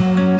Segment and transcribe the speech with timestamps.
[0.00, 0.39] Thank you.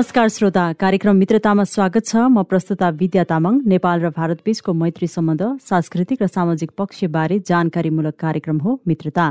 [0.00, 5.06] नमस्कार श्रोता कार्यक्रम मित्रतामा स्वागत छ। म प्रस्तुता विद्या तामाङ नेपाल र भारत बीचको मैत्री
[5.06, 9.26] सम्बन्ध सांस्कृतिक र सामाजिक पक्षबारे जानकारीमूलक कार्यक्रम हो मित्रता।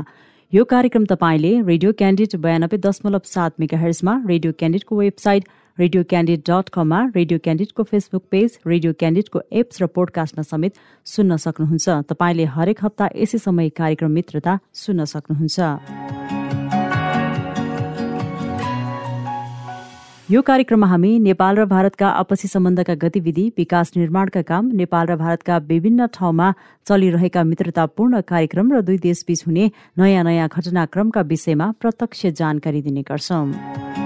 [0.52, 6.40] यो कार्यक्रम तपाईँले रेडियो क्यान्डिड बयानब्बे दशमलव सात मेगा हर्समा रेडियो क्यान्डिडको वेबसाइट रेडियो क्यान्डिड
[6.46, 12.46] डट कममा रेडियो क्यान्डिडको फेसबुक पेज रेडियो क्यान्डिडको एप्स र पोडकास्टमा समेत सुन्न सक्नुहुन्छ। तपाईँले
[12.54, 16.39] हरेक हप्ता यसै समय कार्यक्रम मित्रता सुन्न सक्नुहुन्छ।
[20.30, 25.56] यो कार्यक्रममा हामी नेपाल र भारतका आपसी सम्बन्धका गतिविधि विकास निर्माणका काम नेपाल र भारतका
[25.66, 26.52] विभिन्न ठाउँमा
[26.86, 29.64] चलिरहेका मित्रतापूर्ण कार्यक्रम र दुई देशबीच हुने
[29.98, 33.99] नयाँ नयाँ घटनाक्रमका विषयमा प्रत्यक्ष जानकारी दिने गर्छौं।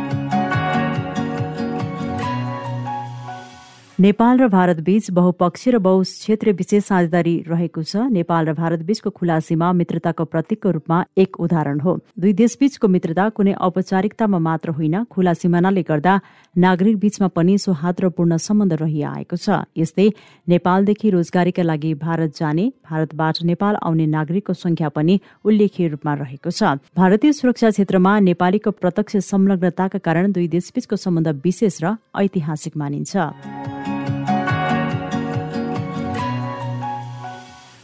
[4.05, 9.10] नेपाल र भारत बीच बहुपक्षीय र बहुक्षेत्रीय विशेष साझेदारी रहेको छ। नेपाल र भारत बीचको
[9.10, 15.05] खुला सीमा मित्रताको प्रतीकको रूपमा एक उदाहरण हो। दुई देशबीचको मित्रता कुनै औपचारिकतामा मात्र होइन।
[15.08, 16.20] खुला सिमानाले गर्दा
[16.56, 20.08] नागरिक बीचमा पनि सौहार्दपूर्ण सम्बन्ध रहिआएको छ। यस्तै
[20.52, 25.14] नेपालदेखि रोजगारीका लागि भारत जाने भारतबाट नेपाल आउने नागरिकको संख्या पनि
[25.48, 31.80] उल्लेख्य रूपमा रहेको छ। भारतीय सुरक्षा क्षेत्रमा नेपालीको प्रत्यक्ष संलग्नताका कारण दुई देशबीचको सम्बन्ध विशेष
[31.80, 33.73] र ऐतिहासिक मानिन्छ।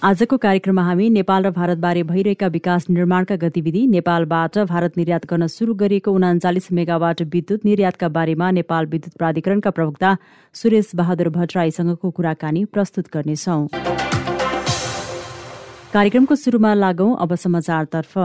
[0.01, 5.75] आजको कार्यक्रममा हामी नेपाल र भारतबारे भइरहेका विकास निर्माणका गतिविधि नेपालबाट भारत निर्यात गर्न सुरु
[5.83, 10.17] गरिएको उनाचालिस मेगावाट विद्युत निर्यातका बारेमा नेपाल विद्युत प्राधिकरणका प्रवक्ता
[10.55, 13.59] सुरेश बहादुर भट्टराईसँगको कुराकानी प्रस्तुत गर्नेछौ।
[15.93, 18.19] कार्यक्रमको सुरुमा लागौं अब समाचारतर्फ।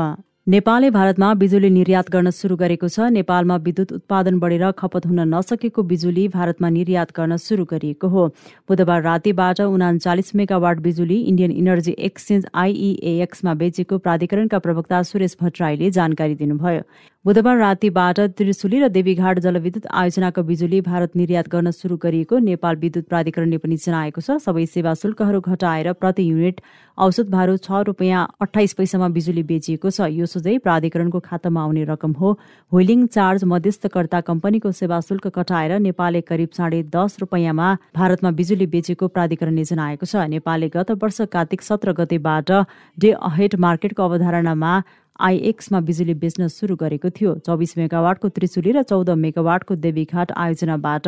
[0.47, 5.83] नेपालले भारतमा बिजुली निर्यात गर्न सुरु गरेको छ। नेपालमा विद्युत उत्पादन बढेर खपत हुन नसकेको
[5.83, 8.27] बिजुली भारतमा निर्यात गर्न सुरु गरिएको हो।
[8.69, 16.35] बुधबार रातिबाट उनाचालिस मेगावाट बिजुली इन्डियन इनर्जी एक्सचेन्ज आइइएक्समा बेचेको प्राधिकरणका प्रवक्ता सुरेश भट्टराईले जानकारी
[16.37, 16.81] दिनुभयो।
[17.25, 23.05] बुधबार रातिबाट त्रिशुली र देवीघाट जलविद्युत आयोजनाको बिजुली भारत निर्यात गर्न सुरु गरिएको नेपाल विद्युत
[23.09, 26.61] प्राधिकरणले पनि जनाएको छ। सबै सेवा शुल्कहरू घटाएर प्रति युनिट
[26.97, 32.11] औसत भारू छ रुपियाँ अठाइस पैसामा बिजुली बेचिएको छ। यो सोझै प्राधिकरणको खातामा आउने रकम
[32.13, 32.29] हो।
[32.71, 39.09] होइलिङ चार्ज मध्यस्थकर्ता कम्पनीको सेवा शुल्क घटाएर नेपालले करिब साढे दस रुपियाँमा भारतमा बिजुली बेचेको
[39.09, 42.53] प्राधिकरणले जनाएको छ। नेपालले गत वर्ष कार्तिक सत्र गतेबाट
[42.97, 44.75] डे अहेड मार्केटको अवधारणामा
[45.19, 51.07] आइएक्समा बिजुली बेच्न सुरु गरेको थियो। चौबिस मेगावाटको त्रिशुली र चौध मेगावाटको देवीघाट आयोजनाबाट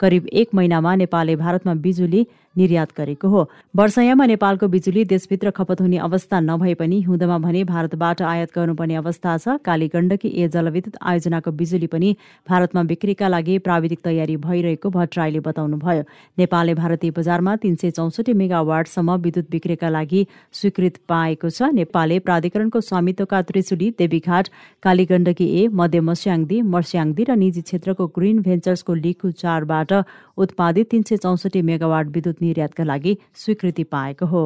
[0.00, 2.26] करिब एक महिनामा नेपालले भारतमा बिजुली
[2.58, 3.42] निर्यात गरेको हो।
[3.76, 9.36] वर्षयामा नेपालको बिजुली देशभित्र खपत हुने अवस्था नभए पनि हिउँदमा भने भारतबाट आयात गर्नुपर्ने अवस्था
[9.38, 12.14] छ। काली गण्डकी ए जलविद्युत आयोजनाको बिजुली पनि
[12.48, 16.02] भारतमा बिक्रीका लागि प्राविधिक तयारी भइरहेको भट्टराईले बताउनुभयो।
[16.38, 22.80] नेपालले भारतीय बजारमा तीन सय चौसठी मेगावाटसम्म विद्युत बिक्रीका लागि स्वीकृत पाएको छ। नेपालले प्राधिकरणको
[22.80, 24.48] स्वामित्वका त्रिशुली देवीघाट
[24.82, 29.92] कालीगण्डकी ए मध्य मस्याङदी मर्स्याङदी र निजी क्षेत्रको ग्रिन भेन्चर्सको लिखु चारबाट
[30.38, 34.44] उत्पादित तीन सय चौसठी मेगावाट विद्युत निर्यातका लागि स्वीकृति पाएको हो।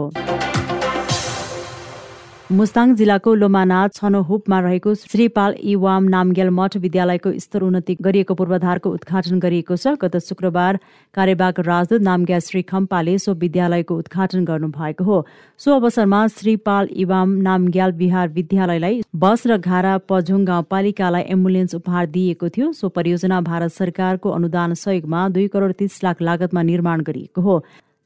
[2.53, 9.39] मुस्ताङ जिल्लाको लोमानाथ छनोहुपमा रहेको श्रीपाल इवाम नामग्याल मठ विद्यालयको स्तर उन्नति गरिएको पूर्वाधारको उद्घाटन
[9.41, 10.79] गरिएको छ। गत शुक्रबार
[11.15, 15.17] कार्यवाहक राजदूत नामग्या श्री खम्पाले सो विद्यालयको उद्घाटन गर्नुभएको हो।
[15.61, 22.49] सो अवसरमा श्रीपाल इवाम नामग्याल बिहार विद्यालयलाई बस र घारा पझोङ गाउँपालिकालाई एम्बुलेन्स उपहार दिएको
[22.49, 27.57] थियो। सो परियोजना भारत सरकारको अनुदान सहयोगमा दुई करोड तीस लाख लागतमा निर्माण गरिएको हो।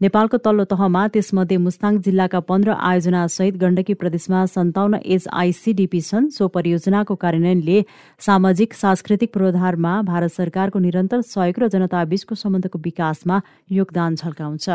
[0.00, 6.48] नेपालको तल्लो तहमा त्यसमध्ये मुस्ताङ जिल्लाका पन्ध्र आयोजना सहित गण्डकी प्रदेशमा सन्ताउन्न एचआइसिडिपी छन्। सो
[6.52, 7.78] परियोजनाको कार्यान्वयनले
[8.20, 13.40] सामाजिक सांस्कृतिक पूर्वाधारमा भारत सरकारको निरन्तर सहयोग र जनताबीचको सम्बन्धको विकासमा
[13.72, 14.68] योगदान झल्काउँछ।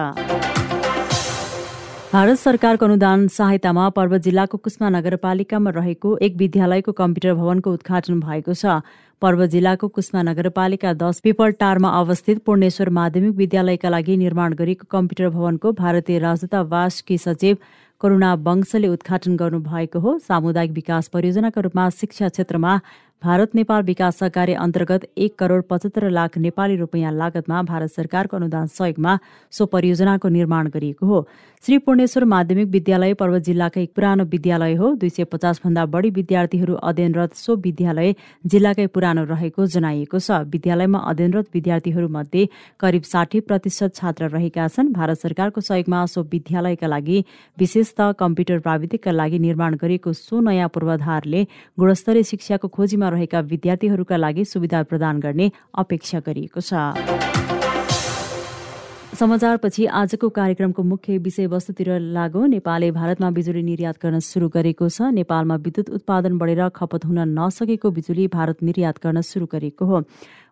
[2.12, 8.54] भारत सरकारको अनुदान सहायतामा पर्वत जिल्लाको कुष्मा नगरपालिकामा रहेको एक विद्यालयको कम्प्युटर भवनको उद्घाटन भएको
[8.54, 8.74] छ।
[9.22, 15.72] पर्व जिल्लाको कुष्मा नगरपालिका दस पिपलटारमा अवस्थित पूर्णेश्वर माध्यमिक विद्यालयका लागि निर्माण गरिएको कम्प्युटर भवनको
[15.80, 17.58] भारतीय राजदूतावासकी सचिव
[18.02, 22.80] करुणा वंशले उद्घाटन गर्नुभएको हो। सामुदायिक विकास परियोजनाका रूपमा शिक्षा क्षेत्रमा
[23.22, 28.68] भारत नेपाल विकास सहकारी अन्तर्गत एक करोड पचहत्तर लाख नेपाली रुपियाँ लागतमा भारत सरकारको अनुदान
[28.68, 29.18] सहयोगमा
[29.54, 31.28] सो परियोजनाको निर्माण गरिएको हो।
[31.64, 36.76] श्री पूर्णेश्वर माध्यमिक विद्यालय पर्वत जिल्लाकै एक पुरानो विद्यालय हो। दुई सय पचासभन्दा बढी विद्यार्थीहरू
[36.82, 38.14] अध्ययनरत सो विद्यालय
[38.46, 42.48] जिल्लाकै पुरानो रहेको जनाइएको छ। विद्यालयमा अध्ययनरत विद्यार्थीहरूमध्ये
[42.82, 47.24] करिब साठी प्रतिशत छात्र रहेका छन्। भारत सरकारको सहयोगमा सो विद्यालयका लागि
[47.58, 51.46] विशेष त कम्प्युटर प्राविधिकका लागि निर्माण गरिएको सो नयाँ पूर्वाधारले
[51.78, 56.74] गुणस्तरीय शिक्षाको खोजीमा रहेका विद्यार्थीहरूका लागि सुविधा प्रदान गर्ने अपेक्षा गरिएको छ।
[59.12, 65.56] समाचारपछि आजको कार्यक्रमको मुख्य विषयवस्तुतिर लागो नेपालले भारतमा बिजुली निर्यात गर्न सुरु गरेको छ। नेपालमा
[65.62, 70.02] विद्युत उत्पादन बढेर खपत हुन नसकेको बिजुली भारत निर्यात गर्न सुरु गरेको हो।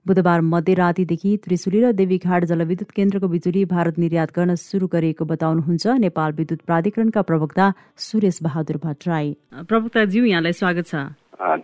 [0.06, 6.30] बुधबार मध्यरातीदेखि त्रिशुली र देवीघाट जलविद्युत केन्द्रको बिजुली भारत निर्यात गर्न सुरु गरेको बताउनुहुन्छ। नेपाल
[6.38, 9.28] विद्युत प्राधिकरणका प्रवक्ता सुरेश बहादुर भट्टराई।
[9.66, 10.96] प्रवक्ताज्यू यहाँलाई स्वागत छ।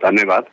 [0.02, 0.44] धन्यवाद।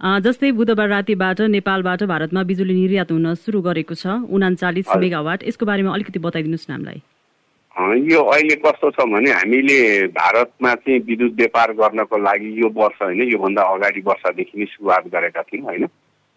[0.00, 5.94] जस्तै बुधबार रातिबाट नेपालबाट भारतमा बिजुली निर्यात हुन सुरु गरेको छ। उनाचालिस मेगावाट। यसको बारेमा
[5.94, 7.00] अलिकति बताइदिनुहोस् न हामीलाई।
[8.04, 9.78] यो अहिले कस्तो छ भने हामीले
[10.10, 15.42] भारतमा चाहिँ विद्युत व्यापार गर्नको लागि यो वर्ष होइन योभन्दा अगाडि वर्षदेखि नै सुरुवात गरेका
[15.42, 15.86] थियौँ होइन।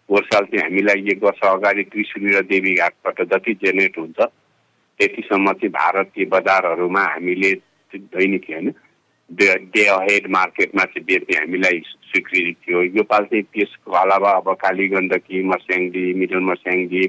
[0.08, 5.72] पोहोर साल चाहिँ हामीलाई एक वर्ष अगाडि त्रिशुली र देवीघाटबाट जति जेनेरेट हुन्छ त्यतिसम्म चाहिँ
[5.72, 7.52] भारतीय बजारहरूमा हामीले
[7.92, 8.70] दैनिक होइन
[9.30, 11.78] डे अहेड मार्केटमा चाहिँ बेच्ने हामीलाई
[12.10, 17.04] स्वीकृति थियो। योपाल चाहिँ त्यसको अलावा अब काली गण्डकी मर्स्याङदी मिडल मर्स्याङदी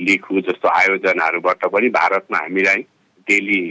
[0.00, 2.82] लिखु जस्तो आयोजनाहरूबाट पनि भारतमा हामीलाई
[3.28, 3.62] डेली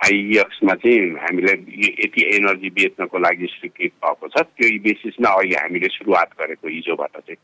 [0.00, 1.56] आइएक्समा चाहिँ हामीलाई
[2.02, 7.38] यति एनर्जी बेच्नको लागि स्वीकृत भएको छ। त्यो बेसिसमा अहिले हामीले सुरुवात गरेको हिजोबाट चाहिँ।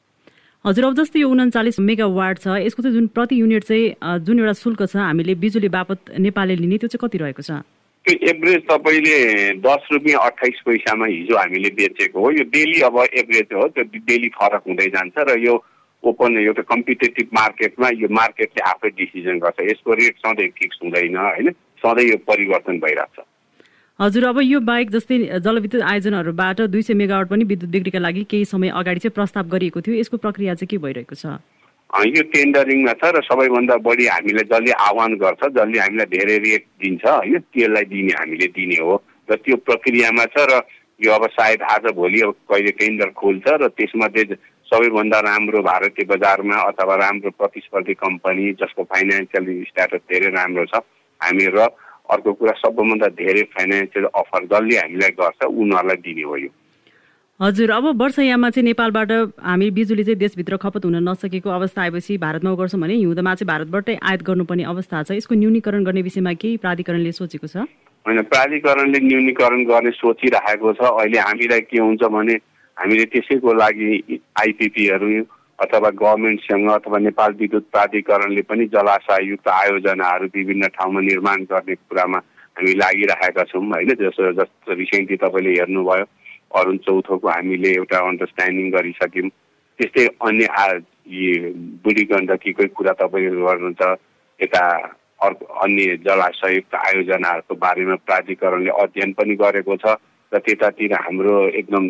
[0.65, 4.53] हजुर अब जस्तै यो उन्चालिस मेगावाट छ यसको चाहिँ जुन प्रति युनिट चाहिँ जुन एउटा
[4.61, 7.63] शुल्क छ हामीले बिजुली बापत नेपालले लिने त्यो चाहिँ कति रहेको छ?
[8.11, 9.19] त्यो एभरेज तपाईँले
[9.63, 14.29] दस रुपियाँ अठाइस पैसामा हिजो हामीले बेचेको हो। यो डेली अब एभरेज हो त्यो डेली
[14.35, 15.55] फरक हुँदै जान्छ र यो
[16.03, 21.51] ओपन एउटा कम्पिटेटिभ मार्केटमा यो मार्केटले आफै डिसिजन गर्छ। यसको रेट सधैँ फिक्स हुँदैन होइन?
[21.83, 23.27] सधैँ यो परिवर्तन भइरहेको छ
[23.99, 28.45] हजुर अब यो बाहेक जस्तै जलविद्युत आयोजनाहरूबाट दुई सय मेगावट पनि विद्युत बिक्रीका लागि केही
[28.45, 31.39] समय अगाडि चाहिँ प्रस्ताव गरिएको थियो। यसको प्रक्रिया चाहिँ के भइरहेको छ?
[31.91, 37.05] यो टेन्डरिङमा छ र सबैभन्दा बढी हामीलाई जसले आह्वान गर्छ जसले हामीलाई धेरै रेट दिन्छ
[37.07, 38.95] होइन त्यसलाई दिने हामीले दिने हो
[39.29, 40.61] र त्यो प्रक्रियामा छ र
[41.01, 44.25] यो अब सायद आज भोलि अब कहिले टेन्डर खोल्छ र त्यसमध्ये
[44.71, 50.87] सबैभन्दा राम्रो भारतीय बजारमा अथवा राम्रो प्रतिस्पर्धी कम्पनी जसको फाइनेन्सियल स्ट्याटस धेरै राम्रो छ
[51.21, 51.67] हामी र
[52.15, 56.51] अर्को कुरा सबैभन्दा धेरै फाइनेन्सियल अफर जसले हामीलाई गर्छ उनीहरूलाई दिने हो यो।
[57.43, 62.53] हजुर अब वर्षयाममा चाहिँ नेपालबाट हामी बिजुली चाहिँ देशभित्र खपत हुन नसकेको अवस्था आएपछि भारतमा
[62.55, 67.13] गर्छौँ भने हिउँदमा चाहिँ भारतबाटै आयात गर्नुपर्ने अवस्था छ। यसको न्यूनीकरण गर्ने विषयमा केही प्राधिकरणले
[67.13, 67.65] सोचेको छ?
[68.05, 72.37] होइन प्राधिकरणले न्यूनीकरण गर्ने सोचिरहेको छ। अहिले हामीलाई के हुन्छ भने
[72.77, 73.89] हामीले त्यसैको लागि
[74.37, 75.25] आइपिपीहरू
[75.65, 82.19] अथवा गभर्मेन्टसँग अथवा नेपाल विद्युत प्राधिकरणले पनि जलाशययुक्त आयोजनाहरू विभिन्न ठाउँमा निर्माण गर्ने कुरामा
[82.53, 86.05] हामी लागिरहेका छौँ। होइन जस्तो जस्तो रिसेन्टली तपाईँले हेर्नुभयो।
[86.51, 89.29] अरुण चौथोको हामीले एउटा अन्डरस्ट्यान्डिङ गरिसक्यौँ।
[89.79, 90.47] त्यस्तै अन्य
[91.85, 93.83] बुढी गण्डकीकै कुरा तपाईँले गर्नुहुन्छ
[94.41, 94.63] यता
[95.27, 99.95] अर्को अन्य जलाशयुक्त आयोजनाहरूको बारेमा प्राधिकरणले अध्ययन पनि गरेको छ
[100.33, 101.85] र त्यतातिर हाम्रो एकदम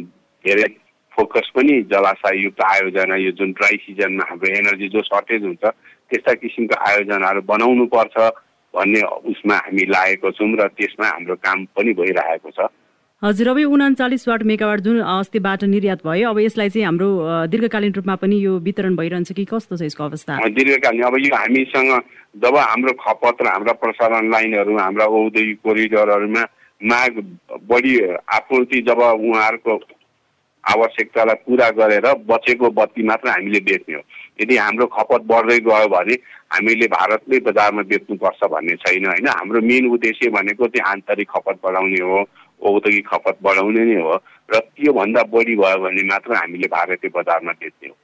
[0.44, 0.68] धेरै
[1.14, 5.64] फोकस पनि जलाशययुक्त आयोजना यो जुन ड्राई सिजनमा हाम्रो एनर्जी जो सर्टेज हुन्छ
[6.10, 8.16] त्यस्ता किसिमको आयोजनाहरू बनाउनु पर्छ
[8.74, 12.70] भन्ने उसमा हामी लागेको छौँ र त्यसमा हाम्रो काम पनि भइरहेको छ।
[13.22, 17.08] हजुर अब यो उनाचालिस वाट मेगावाट जुन अस्तिबाट निर्यात भयो अब यसलाई चाहिँ हाम्रो
[17.52, 20.36] दीर्घकालीन रूपमा पनि यो वितरण भइरहन्छ कि कस्तो छ यसको अवस्था?
[20.48, 21.92] दीर्घकालीन। अब यो हामीसँग
[22.40, 26.44] जब हाम्रो खपत र हाम्रा प्रसारण लाइनहरू हाम्रा औद्योगिक कोरिडोरहरूमा
[26.80, 27.20] माग
[27.68, 27.92] बढी
[28.40, 29.76] आपूर्ति जब उहाँहरूको
[30.64, 34.02] आवश्यकतालाई पुरा गरेर बचेको बत्ती मात्र हामीले बेच्ने हो।
[34.40, 36.14] यदि हाम्रो खपत बढ्दै गयो भने
[36.56, 39.28] हामीले भारतकै बजारमा बेच्नुपर्छ भन्ने छैन होइन?
[39.28, 42.24] हाम्रो मेन उद्देश्य भनेको चाहिँ आन्तरिक खपत बढाउने हो
[42.62, 44.14] औद्योगिक खपत बढाउने नै हो
[44.48, 47.96] र त्योभन्दा बढी भयो भने मात्र हामीले भारतीय बजारमा बेच्ने हो।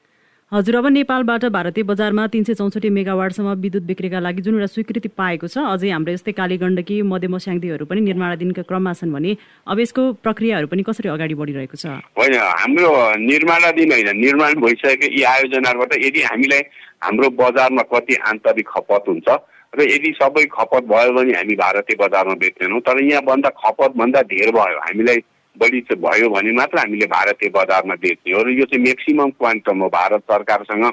[0.53, 5.09] हजुर अब नेपालबाट भारतीय बजारमा तिन सय चौसठी मेगावाटसम्म विद्युत बिक्रीका लागि जुन एउटा स्वीकृति
[5.19, 9.37] पाएको छ अझै हाम्रो यस्तै काली गण्डकी मध्य मस्याङदीहरू पनि निर्माणाधीनका क्रममा छन् भने
[9.67, 11.87] अब यसको प्रक्रियाहरू पनि कसरी अगाडि बढिरहेको छ?
[12.15, 12.93] होइन हाम्रो
[13.27, 16.63] निर्माणाधीन होइन निर्माण भइसकेको यी आयोजनाबाट यदि हामीलाई
[17.03, 19.29] हाम्रो बजारमा कति आन्तरिक खपत हुन्छ
[19.77, 24.79] र यदि सबै खपत भयो भने हामी भारतीय बजारमा बेच्दैनौँ तर यहाँभन्दा खपतभन्दा धेर भयो।
[24.81, 25.19] हामीलाई
[25.57, 29.83] बढी चाहिँ भयो भने मात्र हामीले भारतीय बजारमा बेच्ने हो। र यो चाहिँ मेक्सिमम क्वान्टम
[29.83, 30.85] हो। भारत सरकारसँग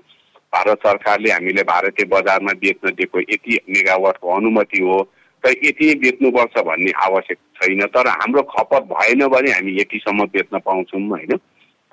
[0.54, 5.00] भारत सरकारले हामीले भारतीय बजारमा बेच्न दिएको यति मेगावाटको अनुमति हो।
[5.44, 10.60] र यति नै बेच्नुपर्छ भन्ने आवश्यक छैन। तर हाम्रो खपत भएन भने हामी यतिसम्म बेच्न
[10.60, 11.36] पाउँछौँ होइन?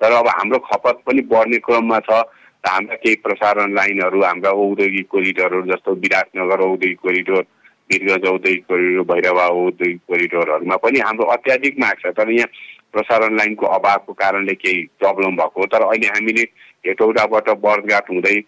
[0.01, 2.23] तर अब हाम्रो खपत पनि बढ्ने क्रममा छ।
[2.63, 7.43] हाम्रा केही प्रसारण लाइनहरू हाम्रा औद्योगिक कोरिडोरहरू जस्तो विराटनगर औद्योगिक कोरिडोर
[7.89, 12.47] वीरगञ्ज औद्योगिक कोरिडोर भैरवा औद्योगिक कोरिडोरहरूमा पनि हाम्रो अत्याधिक माग छ तर यहाँ
[12.93, 16.43] प्रसारण लाइनको अभावको कारणले केही प्रब्लम भएको तर अहिले हामीले
[16.85, 18.39] हेटौडाबाट बर्दघाट हुँदै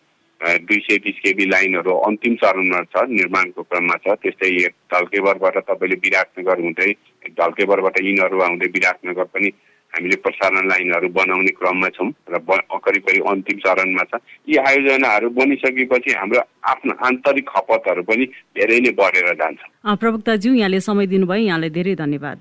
[0.62, 4.50] दुई सय बिस केबी लाइनहरू अन्तिम चरणमा छ निर्माणको क्रममा छ त्यस्तै
[4.91, 6.91] ढल्केबरबाट तपाईँले विराटनगर हुँदै
[7.34, 9.51] ढल्केबरबाट यिनीहरू आउँदै विराटनगर पनि
[9.94, 12.40] हामीले प्रसारण लाइनहरू बनाउने क्रममा छौँ र
[12.86, 14.20] करिब करिब अन्तिम चरणमा छ।
[14.50, 16.40] यी आयोजनाहरू बनिसकेपछि हाम्रो
[16.74, 18.26] आफ्नो आन्तरिक खपतहरू पनि
[18.58, 22.38] धेरै नै बढेर जान्छ। प्रवक्ताज्यू यहाँले समय दिनुभयो। यहाँलाई धेरै धन्यवाद।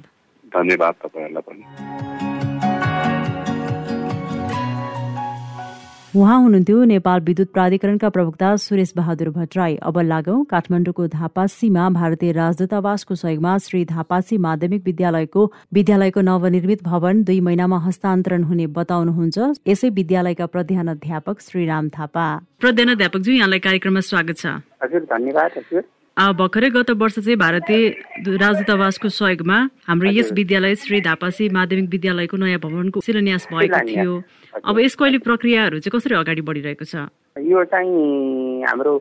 [0.52, 2.31] धन्यवाद तपाईँहरूलाई पनि।
[6.14, 13.14] उहाँ हुनुहुन्थ्यो नेपाल विद्युत प्राधिकरणका प्रवक्ता सुरेश बहादुर भट्टराई। अब लागौं काठमाडौँको धापासीमा भारतीय राजदूतावासको
[13.14, 15.42] सहयोगमा श्री धापासी माध्यमिक विद्यालयको
[15.72, 22.26] विद्यालयको नवनिर्मित भवन दुई महिनामा हस्तान्तरण हुने बताउनुहुन्छ। यसै विद्यालयका प्रधानाध्यापक श्रीराम थापा।
[22.60, 24.46] प्रधानाध्यापकज्यू यहाँलाई कार्यक्रममा स्वागत छ।
[24.84, 25.82] हजुर धन्यवाद हजुर।
[26.16, 27.88] भर्खरै गत वर्ष चाहिँ भारतीय
[28.36, 29.56] राजदूतावासको सहयोगमा
[29.88, 34.12] हाम्रो यस विद्यालय श्री धापासी माध्यमिक विद्यालयको नयाँ भवनको शिलान्यास भएको थियो।
[34.60, 37.08] अब यसको अहिले प्रक्रियाहरू चाहिँ कसरी अगाडि बढिरहेको छ?
[37.40, 38.96] यो चाहिँ हाम्रो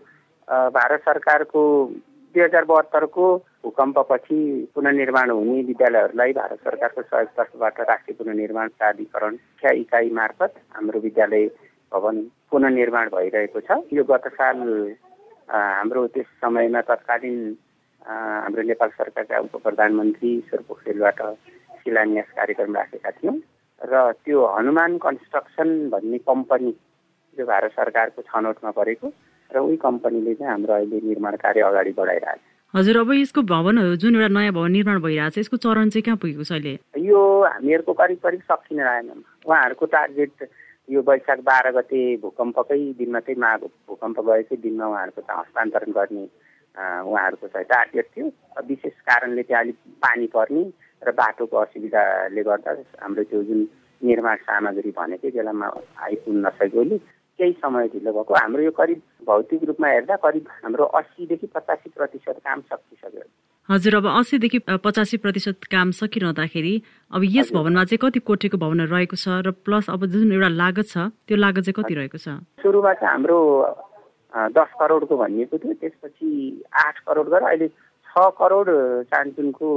[0.72, 1.62] भारत सरकारको
[2.32, 3.26] दुई हजार बहत्तरको
[3.64, 4.40] भूकम्पपछि
[4.72, 11.46] पुननिर्माण हुने विद्यालयहरूलाई भारत सरकारको सहयोग तर्फबाट राष्ट्रिय पुननिर्माण प्राधिकरण शिक्षा इकाइ मार्फत हाम्रो विद्यालय
[11.92, 12.16] भवन
[12.52, 14.60] पुननिर्माण भइरहेको छ। यो गत साल
[15.52, 17.38] हाम्रो त्यस समयमा तत्कालीन
[18.08, 21.20] हाम्रो नेपाल सरकारका उप प्रधानमन्त्री ईश्वर पोखरेलबाट
[21.82, 23.36] शिलान्यास कार्यक्रम राखेका थियौँ
[23.82, 26.72] र त्यो हनुमान कन्स्ट्रक्सन भन्ने कम्पनी
[27.38, 29.12] जो भारत सरकारको छनौटमा परेको
[29.52, 33.96] र उही कम्पनीले चाहिँ हाम्रो अहिले निर्माण कार्य अगाडि बढाइरहेको छ। हजुर अब यसको भवनहरू
[34.00, 36.74] जुन एउटा नयाँ भवन निर्माण भइरहेको छ यसको चरण चाहिँ कहाँ पुगेको छ अहिले?
[36.96, 39.10] यो हामीहरूको करिब करिब सकिन आएन।
[39.44, 40.48] उहाँहरूको टार्गेट
[40.92, 46.24] यो वैशाख बाह्र गते भूकम्पकै दिनमा चाहिँ मा भूकम्प गएकै दिनमा उहाँहरूको चाहिँ हस्तान्तरण गर्ने
[47.08, 48.26] उहाँहरूको चाहिँ टार्गेट थियो।
[48.68, 50.64] विशेष कारणले चाहिँ अलिक पानी पर्ने
[51.02, 52.72] र बाटोको असुविधाले गर्दा
[53.02, 53.62] हाम्रो त्यो जुन
[54.02, 55.68] निर्माण सामग्री भनेकै बेलामा
[56.04, 56.98] आइपुग्न नसकेकोले
[57.40, 62.38] केही समय ढिलो भएको। हाम्रो यो करिब भौतिक रूपमा हेर्दा करिब हाम्रो अस्सीदेखि पचासी प्रतिशत
[62.46, 63.24] काम सकिसक्यो
[63.72, 66.74] हजुर अब अस्सीदेखि पचासी प्रतिशत काम सकिरहँदाखेरि
[67.16, 70.88] अब यस भवनमा चाहिँ कति कोठेको भवनहरू रहेको छ र प्लस अब जुन एउटा लागत
[70.92, 72.28] छ त्यो लागत चाहिँ कति रहेको छ?
[72.60, 73.40] सुरुमा चाहिँ हाम्रो
[74.60, 76.28] दस करोडको भनिएको थियो त्यसपछि
[76.84, 77.68] आठ करोड गरेर अहिले
[78.12, 78.68] छ करोड
[79.08, 79.70] चान्चुनको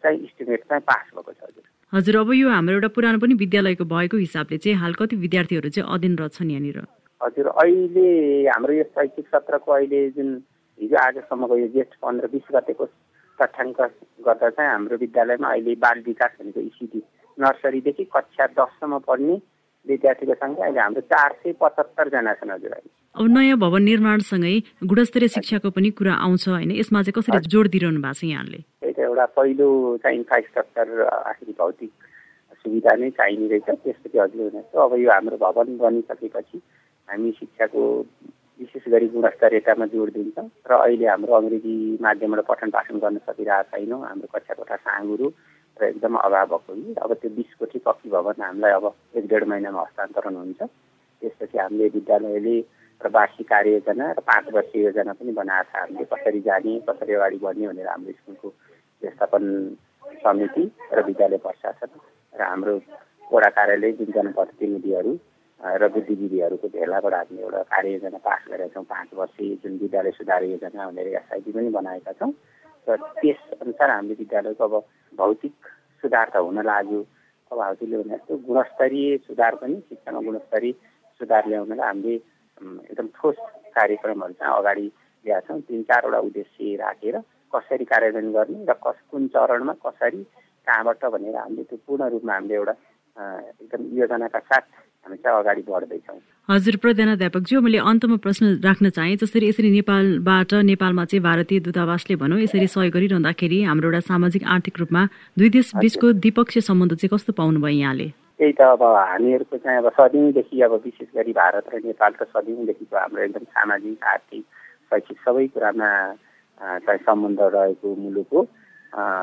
[0.00, 3.84] चाहिँ इस्टिमेट चाहिँ पास भएको छ हजुर। हजुर अब यो हाम्रो एउटा पुरानो पनि विद्यालयको
[3.92, 6.78] भएको हिसाबले चाहिँ हाल कति विद्यार्थीहरू चाहिँ अध्ययनरत छन् यहाँनिर?
[7.20, 8.08] हजुर अहिले
[8.48, 10.28] हाम्रो यो शैक्षिक सत्रको अहिले जुन
[10.80, 12.84] हिजो आजसम्मको यो जेठ पन्ध्र बिस गतेको
[13.38, 13.80] तथ्याङ्क
[14.26, 17.02] गर्दा चाहिँ हाम्रो विद्यालयमा अहिले बाल विकास भनेको इसिडी
[17.38, 19.36] नर्सरीदेखि कक्षा दससम्म पढ्ने
[19.86, 24.54] विद्यार्थीको सङ्ख्या अहिले हाम्रो चार सय पचहत्तरजना छन् हजुर अहिले। अब नयाँ भवन निर्माणसँगै
[24.90, 28.60] गुणस्तरीय शिक्षाको पनि कुरा आउँछ होइन यसमा चाहिँ कसरी जोड दिइरहनु भएको छ यहाँले?
[28.80, 29.68] त्यही त एउटा पहिलो
[30.02, 31.92] चाहिँ इन्फ्रास्ट्रक्चर आखिर भौतिक
[32.64, 36.58] सुविधा नै चाहिने रहेछ त्यसपछि हजुर अब यो हाम्रो भवन बनिसकेपछि
[37.08, 37.82] हामी शिक्षाको
[38.60, 44.00] विशेष गरी गुणस्तरीयतामा जोड दिन्छौँ। र अहिले हाम्रो अङ्ग्रेजी माध्यमबाट पठन पाठन गर्न सकिरहेको छैनौँ।
[44.06, 45.26] हाम्रो कक्षा कोठा साँगुरो
[45.76, 48.86] र एकदम अभाव भएको कि। अब त्यो बिस कोठी कक्षी भवन हामीलाई अब
[49.18, 52.56] एक डेढ महिनामा हस्तान्तरण हुन्छ। त्यसपछि हामीले विद्यालयले
[53.00, 57.38] र वार्षिक कार्ययोजना र पाँच वर्ष योजना पनि बनाएको छ। हामीले कसरी जाने कसरी अगाडि
[57.42, 58.48] बढ्ने भनेर हाम्रो स्कुलको
[59.02, 59.44] व्यवस्थापन
[60.22, 61.90] समिति र विद्यालय प्रशासन
[62.32, 62.74] र हाम्रो
[63.32, 65.12] वडा कार्यालय जुन जनप्रतिनिधिहरू
[65.64, 70.88] र बुद्धिजीवीहरूको भेलाबाट हामीले एउटा कार्ययोजना पास गरेका छौँ। पाँच वर्ष जुन विद्यालय सुधार योजना
[70.88, 72.32] भनेर एसआइटी पनि बनाएका छौँ।
[72.86, 74.74] र त्यसअनुसार हामीले विद्यालयको अब
[75.12, 75.54] भौतिक
[76.04, 77.00] सुधार त हुन लाग्यो।
[77.50, 80.72] अब हजुरले भने जस्तो गुणस्तरीय सुधार पनि शिक्षामा गुणस्तरीय
[81.20, 82.14] सुधार ल्याउनलाई हामीले
[82.84, 83.36] एकदम ठोस
[83.72, 84.86] कार्यक्रमहरू चाहिँ अगाडि
[85.24, 87.16] ल्याएका छौँ। तिन चारवटा उद्देश्य राखेर
[87.52, 90.22] कसरी कार्यान्वयन गर्ने र कस कुन चरणमा कसरी
[90.66, 92.74] कहाँबाट भनेर हामीले त्यो पूर्ण रूपमा हामीले एउटा
[93.16, 94.64] एकदम योजनाका साथ
[95.06, 96.18] हामी चाहिँ अगाडि बढ्दैछौँ।
[96.48, 102.40] हजुर प्रधानाध्यापकज्यू मैले अन्तमा प्रश्न राख्न चाहेँ जसरी यसरी नेपालबाट नेपालमा चाहिँ भारतीय दूतावासले भनौँ
[102.40, 105.02] यसरी सहयोग गरिरहँदाखेरि हाम्रो एउटा सामाजिक आर्थिक रूपमा
[105.38, 108.08] दुई देश बिचको द्विपक्षीय सम्बन्ध चाहिँ कस्तो पाउनुभयो यहाँले?
[108.38, 112.96] त्यही त अब हामीहरूको चाहिँ अब सदियौँदेखि अब विशेष गरी भारत र नेपाल त सदियौँदेखिको
[112.98, 114.44] हाम्रो एकदम सामाजिक आर्थिक
[114.90, 115.90] शैक्षिक सबै कुरामा
[116.82, 118.40] चाहिँ सम्बन्ध रहेको मुलुक हो।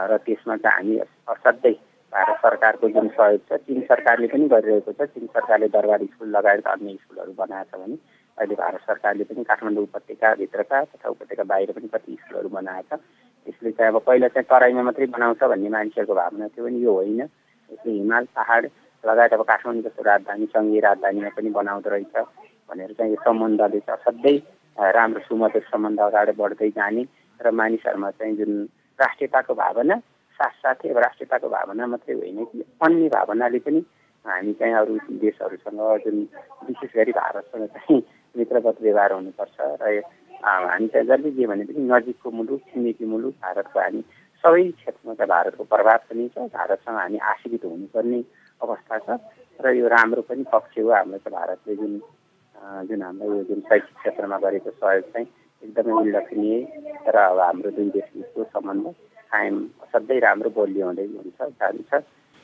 [0.09, 0.95] र त्यसमा चाहिँ हामी
[1.27, 1.75] असाध्यै
[2.13, 6.67] भारत सरकारको जुन सहयोग छ चिन सरकारले पनि गरिरहेको छ। चिन सरकारले दरबार स्कुल लगायत
[6.67, 7.95] अन्य स्कुलहरू बनाएको छ भने
[8.37, 12.99] अहिले भारत सरकारले पनि काठमाडौँ उपत्यकाभित्रका तथा उपत्यका बाहिर पनि कति स्कुलहरू बनाएको छ।
[13.47, 17.21] यसले चाहिँ अब पहिला चाहिँ तराईमा मात्रै बनाउँछ भन्ने मान्छेहरूको भावना थियो भने यो होइन।
[17.21, 18.69] यसले हिमाल पहाड
[19.03, 22.15] लगायत अब काठमाडौँ जस्तो राजधानी सङ्घीय राजधानीमा पनि बनाउँदो रहेछ
[22.69, 24.35] भनेर चाहिँ यो सम्बन्धले चाहिँ असाध्यै
[24.77, 27.03] राम्रो सुमधुर सम्बन्ध अगाडि बढ्दै जाने
[27.39, 28.51] र मानिसहरूमा चाहिँ जुन
[28.99, 29.95] राष्ट्रियताको भावना
[30.41, 33.81] साथसाथै राष्ट्रियताको भावना मात्रै होइन कि अन्य भावनाले पनि
[34.25, 36.17] हामी चाहिँ अरू देशहरूसँग जुन
[36.63, 38.01] विशेष गरी भारतसँग चाहिँ
[38.35, 40.01] मित्रवत व्यवहार हुनुपर्छ र
[40.43, 44.01] हामी चाहिँ जसले के भने पनि नजिकको मुलुक छिमेकी मुलुक भारतको हामी
[44.43, 48.23] सबै क्षेत्रमा चाहिँ भारतको प्रभाव पनि छ भारतसँग हामी आश्रित हुनुपर्ने
[48.61, 49.19] अवस्था छ
[49.59, 51.93] र यो राम्रो पनि पक्ष हो हाम्रो चाहिँ भारतले जुन
[52.87, 55.27] जुन हाम्रो यो जुन शैक्षिक क्षेत्रमा गरेको सहयोग चाहिँ
[55.63, 56.57] एकदमै उल्लेखनीय
[57.07, 58.93] र अब हाम्रो दुई देशबिचको सम्बन्ध
[59.31, 61.91] कायम असाध्यै राम्रो बलियो हुँदै हुन्छ जान्छ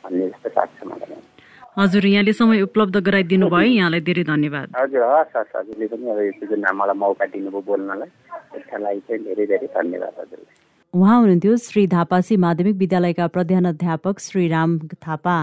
[0.04, 1.20] भन्ने जस्तो लाग्छ मलाई।
[1.78, 6.48] हजुर यहाँले समय उपलब्ध गराइदिनु भयो यहाँलाई धेरै धन्यवाद। हजुर हस् हस् हजुरले पनि अब
[6.50, 8.10] जुन मलाई मौका दिनुभयो बोल्नलाई।
[8.54, 10.56] त्यसका लागि चाहिँ धेरै धेरै धन्यवाद हजुरलाई
[10.94, 15.38] उहाँ हुनुहुन्थ्यो श्री धापासी माध्यमिक विद्यालयका प्रधानाध्यापक श्री राम थापा।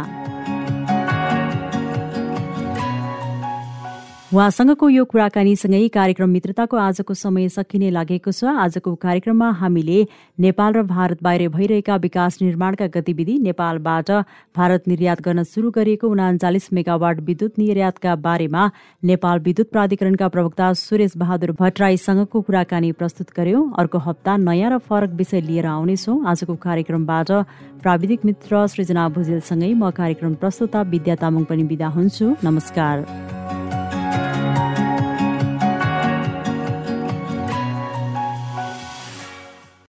[4.34, 9.98] उहाँसँगको यो कुराकानीसँगै कार्यक्रम मित्रताको आजको समय सकिने लागेको छ। आजको कार्यक्रममा हामीले
[10.38, 14.10] नेपाल र भारत बाहिर भइरहेका विकास निर्माणका गतिविधि नेपालबाट
[14.58, 18.62] भारत निर्यात गर्न सुरु गरिएको उनाचालिस मेगावाट विद्युत निर्यातका बारेमा
[19.06, 25.14] नेपाल विद्युत प्राधिकरणका प्रवक्ता सुरेश बहादुर भट्टराईसँगको कुराकानी प्रस्तुत गर्यौं। अर्को हप्ता नयाँ र फरक
[25.14, 27.30] विषय लिएर आउनेछौ। आजको कार्यक्रमबाट
[27.86, 33.63] प्राविधिक मित्र सृजना भुजेलसँगै म कार्यक्रम प्रस्तुता विद्या तामाङ पनि विदा हुन्छु। नमस्कार।